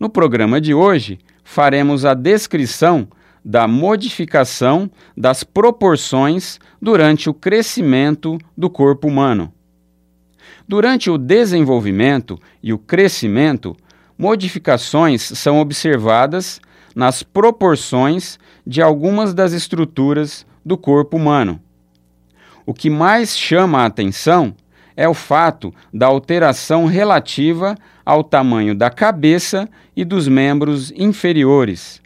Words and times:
no 0.00 0.08
programa 0.08 0.58
de 0.58 0.72
hoje, 0.72 1.18
faremos 1.44 2.06
a 2.06 2.14
descrição 2.14 3.06
da 3.44 3.68
modificação 3.68 4.90
das 5.14 5.44
proporções 5.44 6.58
durante 6.80 7.28
o 7.28 7.34
crescimento 7.34 8.38
do 8.56 8.70
corpo 8.70 9.06
humano. 9.06 9.52
Durante 10.66 11.10
o 11.10 11.18
desenvolvimento 11.18 12.38
e 12.62 12.72
o 12.72 12.78
crescimento, 12.78 13.76
modificações 14.16 15.20
são 15.20 15.60
observadas 15.60 16.60
nas 16.94 17.22
proporções 17.22 18.38
de 18.66 18.80
algumas 18.80 19.34
das 19.34 19.52
estruturas 19.52 20.46
do 20.64 20.78
corpo 20.78 21.18
humano. 21.18 21.60
O 22.64 22.72
que 22.72 22.88
mais 22.88 23.36
chama 23.36 23.80
a 23.80 23.86
atenção 23.86 24.54
é 25.00 25.08
o 25.08 25.14
fato 25.14 25.72
da 25.90 26.08
alteração 26.08 26.84
relativa 26.84 27.74
ao 28.04 28.22
tamanho 28.22 28.74
da 28.74 28.90
cabeça 28.90 29.66
e 29.96 30.04
dos 30.04 30.28
membros 30.28 30.92
inferiores. 30.94 32.02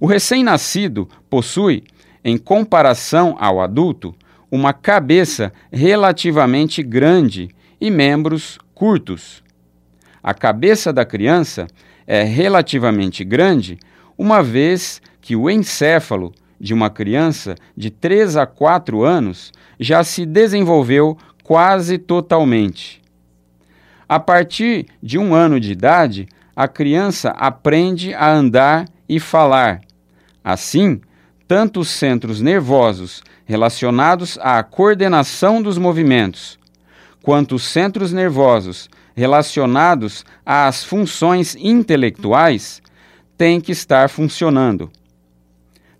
O 0.00 0.06
recém-nascido 0.06 1.08
possui, 1.30 1.84
em 2.24 2.36
comparação 2.36 3.36
ao 3.38 3.60
adulto, 3.60 4.12
uma 4.50 4.72
cabeça 4.72 5.52
relativamente 5.70 6.82
grande 6.82 7.48
e 7.80 7.92
membros 7.92 8.58
curtos. 8.74 9.44
A 10.20 10.34
cabeça 10.34 10.92
da 10.92 11.04
criança 11.04 11.68
é 12.08 12.24
relativamente 12.24 13.22
grande, 13.22 13.78
uma 14.18 14.42
vez 14.42 15.00
que 15.20 15.36
o 15.36 15.48
encéfalo 15.48 16.34
de 16.58 16.74
uma 16.74 16.90
criança 16.90 17.54
de 17.76 17.88
3 17.88 18.36
a 18.36 18.46
4 18.46 19.04
anos 19.04 19.52
já 19.78 20.02
se 20.02 20.26
desenvolveu 20.26 21.16
quase 21.44 21.98
totalmente. 21.98 23.00
A 24.08 24.18
partir 24.18 24.86
de 25.02 25.18
um 25.18 25.34
ano 25.34 25.60
de 25.60 25.72
idade, 25.72 26.26
a 26.56 26.66
criança 26.66 27.30
aprende 27.30 28.12
a 28.14 28.32
andar 28.32 28.88
e 29.08 29.20
falar. 29.20 29.82
Assim, 30.42 31.00
tanto 31.46 31.80
os 31.80 31.88
centros 31.88 32.40
nervosos 32.40 33.22
relacionados 33.44 34.38
à 34.40 34.62
coordenação 34.62 35.62
dos 35.62 35.76
movimentos, 35.76 36.58
quanto 37.22 37.54
os 37.54 37.64
centros 37.64 38.12
nervosos 38.12 38.88
relacionados 39.14 40.24
às 40.44 40.82
funções 40.82 41.54
intelectuais 41.56 42.82
têm 43.36 43.60
que 43.60 43.72
estar 43.72 44.08
funcionando. 44.08 44.90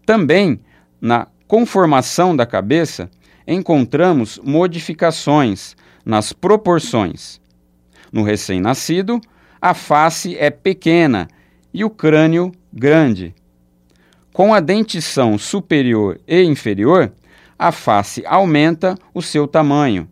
Também, 0.06 0.60
na 1.00 1.26
conformação 1.46 2.34
da 2.34 2.46
cabeça, 2.46 3.10
encontramos 3.46 4.40
modificações 4.42 5.76
nas 6.04 6.32
proporções. 6.32 7.40
No 8.12 8.22
recém-nascido, 8.22 9.20
a 9.60 9.74
face 9.74 10.36
é 10.36 10.50
pequena 10.50 11.28
e 11.72 11.84
o 11.84 11.90
crânio 11.90 12.52
grande. 12.72 13.34
Com 14.32 14.52
a 14.52 14.60
dentição 14.60 15.38
superior 15.38 16.20
e 16.26 16.42
inferior, 16.42 17.12
a 17.58 17.72
face 17.72 18.24
aumenta 18.26 18.96
o 19.12 19.22
seu 19.22 19.46
tamanho. 19.46 20.08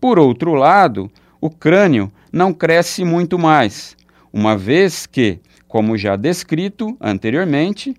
Por 0.00 0.18
outro 0.18 0.54
lado, 0.54 1.10
o 1.40 1.50
crânio 1.50 2.10
não 2.32 2.52
cresce 2.52 3.04
muito 3.04 3.38
mais, 3.38 3.96
uma 4.32 4.56
vez 4.56 5.06
que, 5.06 5.40
como 5.66 5.96
já 5.96 6.16
descrito 6.16 6.96
anteriormente, 7.00 7.94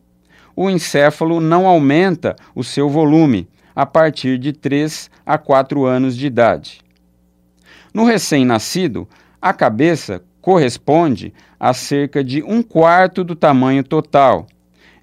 o 0.56 0.70
encéfalo 0.70 1.40
não 1.40 1.68
aumenta 1.68 2.36
o 2.56 2.64
seu 2.64 2.90
volume, 2.90 3.48
a 3.78 3.86
partir 3.86 4.40
de 4.40 4.54
3 4.54 5.08
a 5.24 5.38
4 5.38 5.86
anos 5.86 6.18
de 6.18 6.26
idade. 6.26 6.82
No 7.94 8.06
recém-nascido, 8.06 9.08
a 9.40 9.54
cabeça 9.54 10.24
corresponde 10.42 11.32
a 11.60 11.76
cerca 11.76 12.24
de 12.24 12.42
um 12.42 12.64
quarto 12.64 13.24
do 13.24 13.36
tamanho 13.36 13.84
total, 13.84 14.48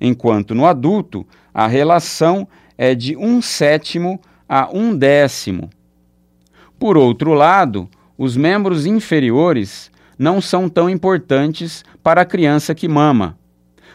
enquanto 0.00 0.56
no 0.56 0.66
adulto 0.66 1.24
a 1.54 1.68
relação 1.68 2.48
é 2.76 2.96
de 2.96 3.16
um 3.16 3.40
sétimo 3.40 4.20
a 4.48 4.68
um 4.72 4.96
décimo. 4.96 5.70
Por 6.76 6.96
outro 6.96 7.32
lado, 7.32 7.88
os 8.18 8.36
membros 8.36 8.86
inferiores 8.86 9.88
não 10.18 10.40
são 10.40 10.68
tão 10.68 10.90
importantes 10.90 11.84
para 12.02 12.22
a 12.22 12.26
criança 12.26 12.74
que 12.74 12.88
mama. 12.88 13.38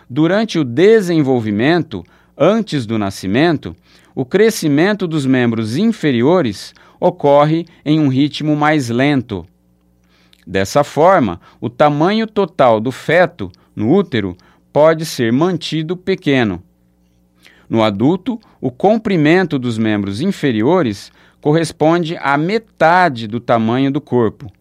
Durante 0.09 0.57
o 0.57 0.63
desenvolvimento, 0.63 2.01
antes 2.37 2.85
do 2.85 2.97
nascimento, 2.97 3.75
o 4.19 4.25
crescimento 4.25 5.07
dos 5.07 5.25
membros 5.25 5.77
inferiores 5.77 6.73
ocorre 6.99 7.65
em 7.85 8.01
um 8.01 8.09
ritmo 8.09 8.53
mais 8.53 8.89
lento. 8.89 9.45
Dessa 10.45 10.83
forma, 10.83 11.39
o 11.61 11.69
tamanho 11.69 12.27
total 12.27 12.81
do 12.81 12.91
feto 12.91 13.49
no 13.73 13.89
útero 13.93 14.35
pode 14.73 15.05
ser 15.05 15.31
mantido 15.31 15.95
pequeno. 15.95 16.61
No 17.69 17.81
adulto, 17.81 18.37
o 18.59 18.69
comprimento 18.69 19.57
dos 19.57 19.77
membros 19.77 20.19
inferiores 20.19 21.13
corresponde 21.39 22.17
à 22.17 22.37
metade 22.37 23.25
do 23.25 23.39
tamanho 23.39 23.89
do 23.89 24.01
corpo, 24.01 24.51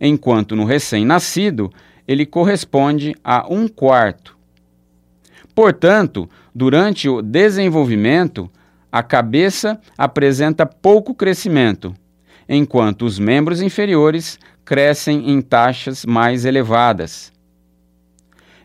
enquanto 0.00 0.56
no 0.56 0.64
recém-nascido 0.64 1.72
ele 2.04 2.26
corresponde 2.26 3.14
a 3.22 3.46
um 3.48 3.68
quarto. 3.68 4.36
Portanto, 5.54 6.28
durante 6.52 7.08
o 7.08 7.22
desenvolvimento, 7.22 8.50
a 8.90 9.02
cabeça 9.02 9.80
apresenta 9.96 10.66
pouco 10.66 11.14
crescimento, 11.14 11.94
enquanto 12.48 13.02
os 13.02 13.18
membros 13.18 13.60
inferiores 13.60 14.38
crescem 14.64 15.30
em 15.30 15.40
taxas 15.40 16.04
mais 16.04 16.44
elevadas. 16.44 17.32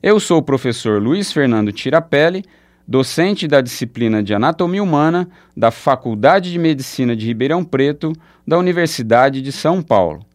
Eu 0.01 0.19
sou 0.19 0.39
o 0.39 0.43
professor 0.43 1.01
Luiz 1.01 1.31
Fernando 1.31 1.71
Tirapelli, 1.71 2.43
docente 2.87 3.47
da 3.47 3.61
disciplina 3.61 4.21
de 4.21 4.33
Anatomia 4.33 4.83
Humana 4.83 5.29
da 5.55 5.71
Faculdade 5.71 6.51
de 6.51 6.59
Medicina 6.59 7.15
de 7.15 7.25
Ribeirão 7.25 7.63
Preto, 7.63 8.13
da 8.45 8.57
Universidade 8.57 9.41
de 9.41 9.51
São 9.51 9.81
Paulo. 9.81 10.25